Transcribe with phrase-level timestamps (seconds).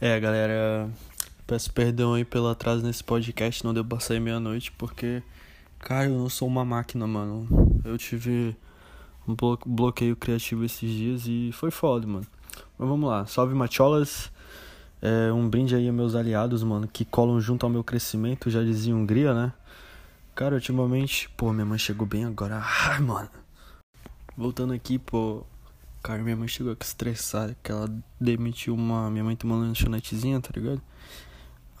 [0.00, 0.90] É, galera,
[1.46, 5.22] peço perdão aí pelo atraso nesse podcast, não deu pra sair meia-noite, porque,
[5.78, 7.80] cara, eu não sou uma máquina, mano.
[7.84, 8.56] Eu tive
[9.26, 12.26] um blo bloqueio criativo esses dias e foi foda, mano.
[12.76, 14.32] Mas vamos lá, salve macholas,
[15.00, 18.62] é, um brinde aí aos meus aliados, mano, que colam junto ao meu crescimento, já
[18.62, 19.52] dizia Hungria, né?
[20.34, 23.30] Cara, ultimamente, pô, minha mãe chegou bem agora, ai, mano.
[24.36, 25.46] Voltando aqui, pô,
[26.04, 27.88] Cara, minha mãe chegou aqui estressada, que ela
[28.20, 29.10] demitiu uma.
[29.10, 30.82] Minha mãe tem uma lanchonetezinha, tá ligado?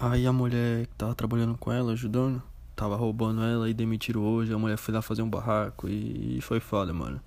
[0.00, 2.42] Aí a mulher que tava trabalhando com ela, ajudando,
[2.74, 4.50] tava roubando ela e demitiram hoje.
[4.50, 7.20] A mulher foi lá fazer um barraco e foi foda, mano.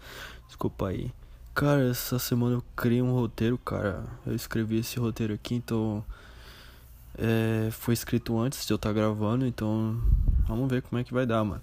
[0.48, 1.14] Desculpa aí.
[1.54, 4.04] Cara, essa semana eu criei um roteiro, cara.
[4.26, 6.04] Eu escrevi esse roteiro aqui, então.
[7.16, 10.02] É, foi escrito antes de eu estar tá gravando, então.
[10.48, 11.62] Vamos ver como é que vai dar, mano.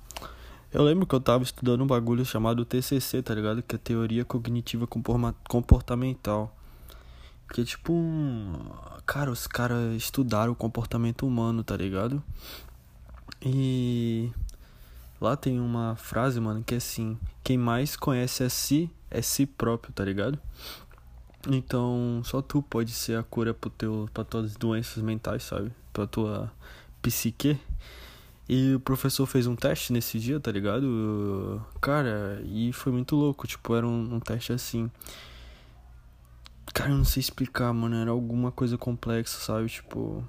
[0.75, 3.63] Eu lembro que eu tava estudando um bagulho chamado TCC, tá ligado?
[3.63, 6.53] Que é Teoria Cognitiva Comportamental.
[7.49, 8.53] Que é tipo um.
[9.07, 12.21] Cara, os caras estudaram o comportamento humano, tá ligado?
[13.41, 14.33] E.
[15.21, 19.47] Lá tem uma frase, mano, que é assim: Quem mais conhece a si é si
[19.47, 20.37] próprio, tá ligado?
[21.49, 25.71] Então, só tu pode ser a cura pro teu, pra tuas doenças mentais, sabe?
[25.93, 26.53] Pra tua
[27.01, 27.61] psique.
[28.49, 31.65] E o professor fez um teste nesse dia, tá ligado?
[31.81, 33.47] Cara, e foi muito louco.
[33.47, 34.91] Tipo, era um, um teste assim.
[36.75, 37.97] Cara, eu não sei explicar, mano.
[37.97, 39.69] Era alguma coisa complexa, sabe?
[39.69, 40.23] Tipo.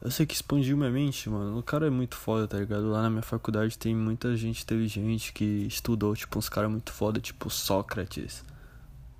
[0.00, 1.58] Eu sei que expandiu minha mente, mano.
[1.58, 2.88] O cara é muito foda, tá ligado?
[2.88, 7.18] Lá na minha faculdade tem muita gente inteligente que estudou, tipo, uns caras muito foda,
[7.18, 8.44] tipo Sócrates,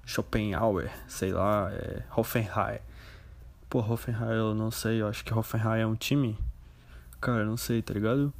[0.04, 2.78] Schopenhauer, sei lá, é, Hoffenheim.
[3.68, 6.38] Pô, Hoffenheim eu não sei, eu acho que Hoffenheim é um time.
[7.20, 8.32] Cara, não sei, tá ligado?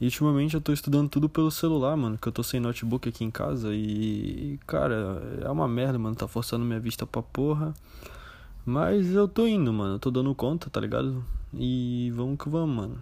[0.00, 3.24] E ultimamente eu tô estudando tudo pelo celular, mano, que eu tô sem notebook aqui
[3.24, 7.74] em casa e, cara, é uma merda, mano, tá forçando minha vista pra porra.
[8.64, 11.24] Mas eu tô indo, mano, eu tô dando conta, tá ligado?
[11.54, 12.98] E vamos que vamos, mano.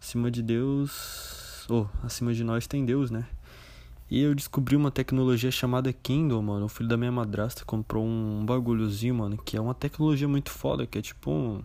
[0.00, 3.26] Acima de Deus, ou oh, acima de nós tem Deus, né?
[4.10, 6.66] E eu descobri uma tecnologia chamada Kindle, mano.
[6.66, 10.86] O filho da minha madrasta comprou um bagulhozinho, mano, que é uma tecnologia muito foda,
[10.86, 11.62] que é tipo um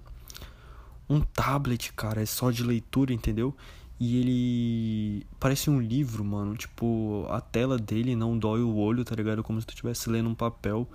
[1.11, 3.53] um tablet, cara, é só de leitura, entendeu?
[3.99, 6.55] E ele parece um livro, mano.
[6.55, 9.43] Tipo, a tela dele não dói o olho, tá ligado?
[9.43, 10.89] Como se tu estivesse lendo um papel.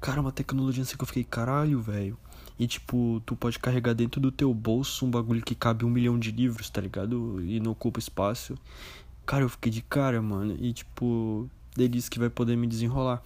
[0.00, 2.18] Cara, uma tecnologia assim que eu fiquei, caralho, velho.
[2.58, 6.18] E tipo, tu pode carregar dentro do teu bolso um bagulho que cabe um milhão
[6.18, 7.42] de livros, tá ligado?
[7.42, 8.54] E não ocupa espaço.
[9.26, 10.56] Cara, eu fiquei de cara, mano.
[10.60, 13.22] E tipo, ele disse que vai poder me desenrolar.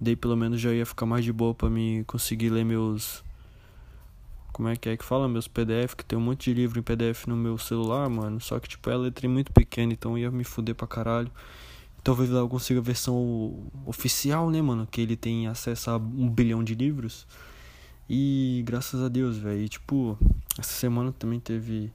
[0.00, 3.22] Daí pelo menos já ia ficar mais de boa para me conseguir ler meus
[4.52, 6.82] como é que é que fala meus PDF, que tem um monte de livro em
[6.82, 8.40] PDF no meu celular, mano.
[8.40, 11.30] Só que tipo é letra muito pequena, então ia me fuder pra caralho.
[12.04, 14.86] Talvez eu consiga a versão oficial, né, mano?
[14.90, 17.26] Que ele tem acesso a um bilhão de livros.
[18.10, 19.68] E graças a Deus, velho.
[19.68, 20.18] Tipo,
[20.58, 21.92] essa semana também teve.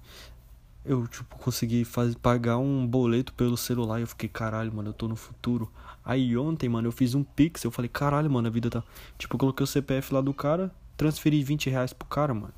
[0.85, 4.00] Eu, tipo, consegui fazer, pagar um boleto pelo celular.
[4.00, 5.69] E eu fiquei, caralho, mano, eu tô no futuro.
[6.03, 7.63] Aí ontem, mano, eu fiz um pix.
[7.66, 8.84] Eu falei, caralho, mano, a vida tá.
[9.18, 12.53] Tipo, eu coloquei o CPF lá do cara transferi 20 reais pro cara, mano.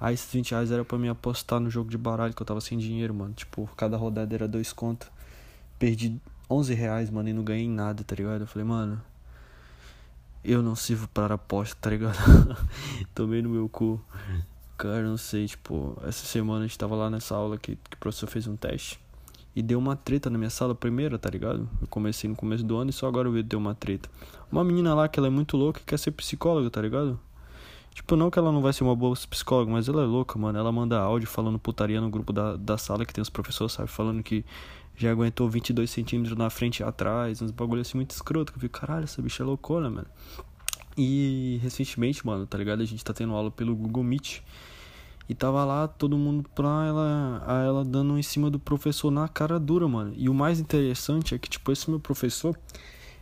[0.00, 2.60] Aí esses 20 reais era pra me apostar no jogo de baralho que eu tava
[2.60, 3.32] sem dinheiro, mano.
[3.32, 5.08] Tipo, cada rodada era dois contos.
[5.78, 6.20] Perdi
[6.50, 8.42] 11 reais, mano, e não ganhei nada, tá ligado?
[8.42, 9.00] Eu falei, mano,
[10.44, 12.16] eu não sirvo para aposta, tá ligado?
[13.14, 13.98] Tomei no meu cu.
[14.76, 17.98] Cara, não sei, tipo, essa semana a gente tava lá nessa aula que, que o
[17.98, 19.00] professor fez um teste.
[19.56, 21.68] E deu uma treta na minha sala primeira, tá ligado?
[21.80, 24.10] Eu comecei no começo do ano e só agora eu vi deu uma treta.
[24.50, 27.18] Uma menina lá que ela é muito louca e quer ser psicóloga, tá ligado?
[27.94, 30.58] Tipo, não que ela não vai ser uma boa psicóloga, mas ela é louca, mano.
[30.58, 33.88] Ela manda áudio falando putaria no grupo da, da sala que tem os professores, sabe?
[33.88, 34.44] Falando que
[34.96, 38.52] já aguentou 22 centímetros na frente e atrás, uns bagulho assim muito escroto.
[38.52, 40.08] Que eu fico, caralho, essa bicha é loucona, mano.
[40.98, 42.82] E recentemente, mano, tá ligado?
[42.82, 44.40] A gente tá tendo aula pelo Google Meet.
[45.28, 49.28] E tava lá todo mundo pra ela, a ela dando em cima do professor na
[49.28, 50.12] cara dura, mano.
[50.16, 52.58] E o mais interessante é que, tipo, esse meu professor,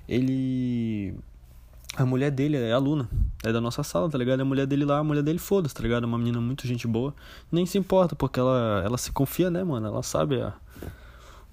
[0.09, 1.15] ele
[1.97, 3.09] a mulher dele é aluna,
[3.43, 4.41] é da nossa sala, tá ligado?
[4.41, 6.05] A mulher dele lá, a mulher dele foda-se, tá ligado?
[6.05, 7.15] Uma menina muito gente boa.
[7.51, 9.89] Nem se importa, porque ela, ela se confia, né, mano?
[9.89, 10.55] Ela sabe a,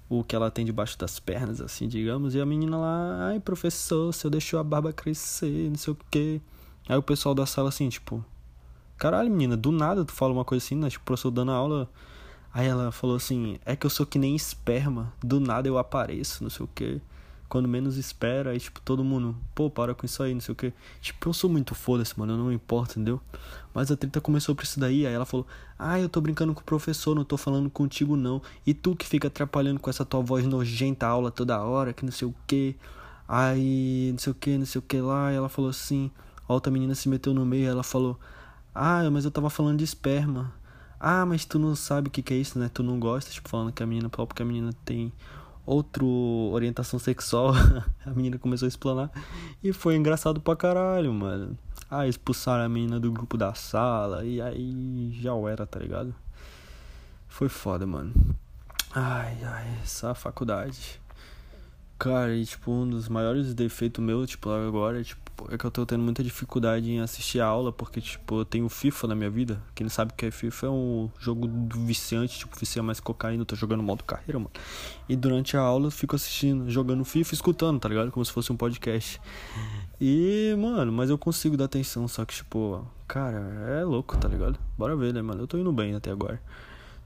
[0.08, 2.34] o que ela tem debaixo das pernas, assim, digamos.
[2.34, 5.96] E a menina lá, ai, professor, se eu deixou a barba crescer, não sei o
[6.10, 6.40] quê.
[6.88, 8.24] Aí o pessoal da sala, assim, tipo,
[8.96, 10.88] caralho, menina, do nada tu fala uma coisa assim, né?
[10.88, 11.90] Tipo, professor dando aula.
[12.54, 16.42] Aí ela falou assim: é que eu sou que nem esperma, do nada eu apareço,
[16.42, 17.00] não sei o quê
[17.50, 20.56] quando menos espera, aí, tipo, todo mundo, pô, para com isso aí, não sei o
[20.56, 20.72] que.
[21.02, 23.20] Tipo, eu sou muito foda-se, mano, eu não me importo, entendeu?
[23.74, 25.46] Mas a treta começou por isso daí, aí ela falou,
[25.78, 28.40] ah, eu tô brincando com o professor, não tô falando contigo não.
[28.66, 32.04] E tu que fica atrapalhando com essa tua voz nojenta a aula toda hora, que
[32.04, 32.76] não sei o que.
[33.28, 36.10] Aí, não sei o que, não sei o que lá, e ela falou assim,
[36.48, 38.18] A outra menina se meteu no meio, ela falou:
[38.74, 40.52] "Ah, mas eu tava falando de esperma".
[40.98, 42.68] Ah, mas tu não sabe o que, que é isso, né?
[42.72, 45.12] Tu não gosta, tipo, falando que a menina, porque a menina tem
[45.70, 47.52] outra orientação sexual.
[48.04, 49.10] a menina começou a explanar.
[49.62, 51.56] E foi engraçado pra caralho, mano.
[51.88, 54.24] Ah, expulsaram a menina do grupo da sala.
[54.24, 56.14] E aí já era, tá ligado?
[57.28, 58.12] Foi foda, mano.
[58.92, 61.00] Ai, ai, essa faculdade.
[61.98, 65.86] Cara, e tipo, um dos maiores defeitos meu, tipo, agora, tipo, é que eu tô
[65.86, 69.62] tendo muita dificuldade em assistir a aula, porque, tipo, eu tenho FIFA na minha vida.
[69.74, 71.48] Quem não sabe o que é FIFA é um jogo
[71.78, 74.50] viciante, tipo, vicia mais cocaína, eu tô jogando modo carreira, mano.
[75.08, 78.10] E durante a aula eu fico assistindo, jogando FIFA escutando, tá ligado?
[78.10, 79.20] Como se fosse um podcast.
[80.00, 83.38] E, mano, mas eu consigo dar atenção, só que, tipo, cara,
[83.80, 84.58] é louco, tá ligado?
[84.78, 85.42] Bora ver, né, mano?
[85.42, 86.40] Eu tô indo bem até agora.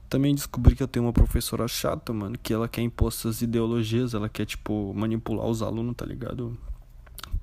[0.07, 4.13] Também descobri que eu tenho uma professora chata, mano, que ela quer impor suas ideologias,
[4.13, 6.57] ela quer, tipo, manipular os alunos, tá ligado?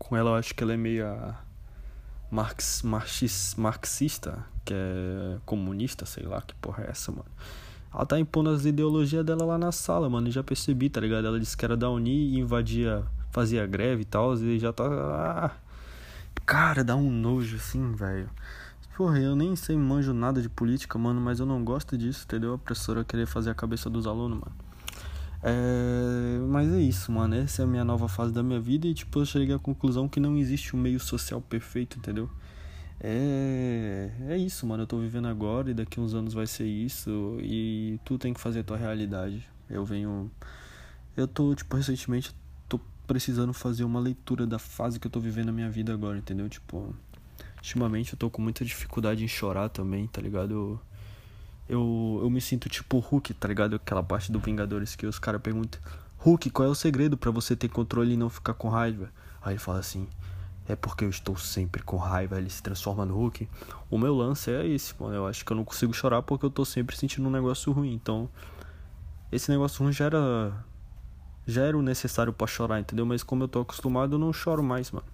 [0.03, 1.07] Com ela eu acho que ela é meio
[2.29, 7.25] marx, marxis, marxista, que é comunista, sei lá, que porra é essa, mano.
[7.95, 11.25] Ela tá impondo as ideologias dela lá na sala, mano, já percebi, tá ligado?
[11.25, 14.85] Ela disse que era da Uni e invadia, fazia greve e tal, e já tá...
[14.85, 15.51] Ah,
[16.45, 18.29] cara, dá um nojo assim, velho.
[18.97, 22.55] Porra, eu nem sei manjo nada de política, mano, mas eu não gosto disso, entendeu?
[22.55, 24.72] A professora querer fazer a cabeça dos alunos, mano.
[25.43, 26.39] É...
[26.49, 27.35] Mas é isso, mano.
[27.35, 30.09] Essa é a minha nova fase da minha vida e, tipo, eu cheguei à conclusão
[30.09, 32.31] que não existe um meio social perfeito, entendeu?
[33.01, 34.11] É...
[34.29, 34.85] É isso, mano.
[34.85, 38.41] Eu tô vivendo agora e daqui uns anos vai ser isso e tu tem que
[38.41, 39.49] fazer a tua realidade.
[39.69, 40.31] Eu venho...
[41.17, 42.35] Eu tô, tipo, recentemente
[42.69, 46.19] tô precisando fazer uma leitura da fase que eu tô vivendo na minha vida agora,
[46.19, 46.49] entendeu?
[46.49, 46.95] Tipo...
[47.57, 50.53] Ultimamente eu tô com muita dificuldade em chorar também, tá ligado?
[50.53, 50.81] Eu,
[51.69, 53.77] eu, eu me sinto tipo Hulk, tá ligado?
[53.77, 55.81] Aquela parte do Vingadores que os caras perguntam:
[56.19, 59.11] Hulk, qual é o segredo para você ter controle e não ficar com raiva?
[59.43, 60.07] Aí ele fala assim:
[60.69, 62.39] É porque eu estou sempre com raiva.
[62.39, 63.49] Ele se transforma no Hulk.
[63.91, 65.15] O meu lance é esse, mano.
[65.15, 67.93] Eu acho que eu não consigo chorar porque eu tô sempre sentindo um negócio ruim.
[67.93, 68.29] Então,
[69.31, 70.65] esse negócio ruim já era.
[71.45, 73.05] Já era o necessário para chorar, entendeu?
[73.05, 75.07] Mas como eu tô acostumado, eu não choro mais, mano.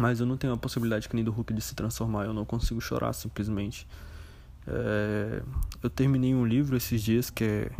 [0.00, 2.44] Mas eu não tenho a possibilidade que nem do Hulk de se transformar, eu não
[2.44, 3.86] consigo chorar simplesmente.
[4.66, 5.42] É,
[5.82, 7.70] eu terminei um livro esses dias que é,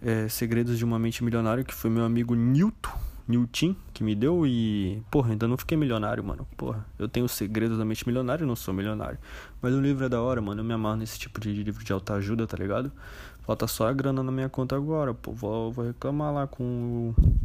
[0.00, 2.90] é, Segredos de uma Mente Milionária, que foi meu amigo Newton,
[3.26, 6.46] Newton, que me deu e, porra, ainda não fiquei milionário, mano.
[6.56, 9.18] Porra, eu tenho os segredos da mente milionária e não sou milionário.
[9.60, 10.60] Mas o livro é da hora, mano.
[10.60, 12.92] Eu me amarro nesse tipo de livro de alta ajuda, tá ligado?
[13.40, 15.32] Falta só a grana na minha conta agora, pô.
[15.32, 17.40] Vou, vou reclamar lá com o,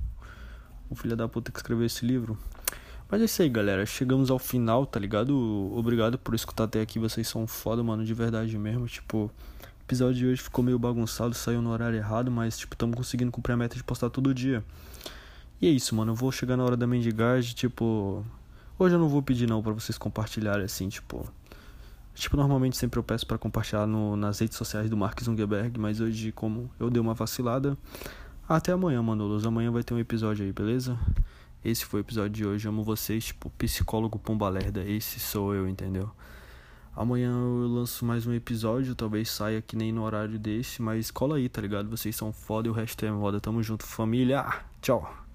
[0.89, 2.37] o filho da puta que escreveu esse livro.
[3.09, 3.85] Mas é isso aí, galera.
[3.85, 5.33] Chegamos ao final, tá ligado?
[5.73, 6.99] Obrigado por escutar até aqui.
[6.99, 8.85] Vocês são foda, mano, de verdade mesmo.
[8.85, 9.31] Tipo, o
[9.85, 13.53] episódio de hoje ficou meio bagunçado, saiu no horário errado, mas, tipo, estamos conseguindo cumprir
[13.53, 14.63] a meta de postar todo dia.
[15.61, 16.11] E é isso, mano.
[16.11, 18.25] Eu vou chegar na hora da mendigagem, tipo.
[18.77, 21.31] Hoje eu não vou pedir não para vocês compartilharem assim, tipo.
[22.13, 26.01] Tipo, normalmente sempre eu peço para compartilhar no, nas redes sociais do Mark Zuckerberg, mas
[26.01, 27.77] hoje, como eu dei uma vacilada.
[28.49, 29.45] Até amanhã, Manolos.
[29.45, 30.97] Amanhã vai ter um episódio aí, beleza?
[31.67, 32.65] Esse foi o episódio de hoje.
[32.65, 34.85] amo vocês, tipo, psicólogo Pombalerda.
[34.85, 36.09] Esse sou eu, entendeu?
[36.95, 41.35] Amanhã eu lanço mais um episódio, talvez saia que nem no horário desse, mas cola
[41.35, 41.89] aí, tá ligado?
[41.89, 43.41] Vocês são foda e o resto é moda.
[43.41, 44.45] Tamo junto, família.
[44.81, 45.26] Tchau.